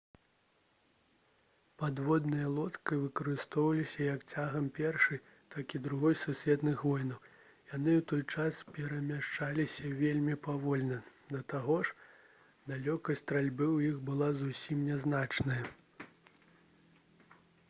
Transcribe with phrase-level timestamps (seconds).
[1.79, 5.19] падводныя лодкі выкарыстоўваліся як цягам першай
[5.55, 7.19] так і другой сусветных войнаў
[7.75, 10.99] яны ў той час перамяшчаліся вельмі павольна
[11.35, 11.93] да таго ж
[12.73, 15.63] далёкасць стральбы ў іх была зусім нязначная